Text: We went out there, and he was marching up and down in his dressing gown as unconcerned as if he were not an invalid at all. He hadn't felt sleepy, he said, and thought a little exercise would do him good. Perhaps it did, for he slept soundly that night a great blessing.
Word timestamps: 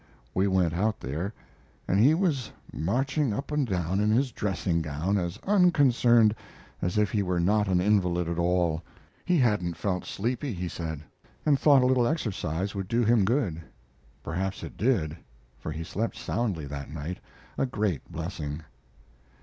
We 0.33 0.47
went 0.47 0.73
out 0.73 0.99
there, 0.99 1.31
and 1.87 1.99
he 1.99 2.15
was 2.15 2.51
marching 2.73 3.33
up 3.33 3.51
and 3.51 3.67
down 3.67 3.99
in 3.99 4.09
his 4.09 4.31
dressing 4.31 4.81
gown 4.81 5.15
as 5.19 5.37
unconcerned 5.43 6.33
as 6.81 6.97
if 6.97 7.11
he 7.11 7.21
were 7.21 7.39
not 7.39 7.67
an 7.67 7.79
invalid 7.79 8.27
at 8.27 8.39
all. 8.39 8.81
He 9.25 9.37
hadn't 9.37 9.77
felt 9.77 10.05
sleepy, 10.07 10.53
he 10.53 10.67
said, 10.67 11.03
and 11.45 11.59
thought 11.59 11.83
a 11.83 11.85
little 11.85 12.07
exercise 12.07 12.73
would 12.73 12.87
do 12.87 13.03
him 13.03 13.25
good. 13.25 13.61
Perhaps 14.23 14.63
it 14.63 14.75
did, 14.75 15.15
for 15.59 15.71
he 15.71 15.83
slept 15.83 16.17
soundly 16.17 16.65
that 16.65 16.89
night 16.89 17.19
a 17.55 17.67
great 17.67 18.11
blessing. 18.11 18.63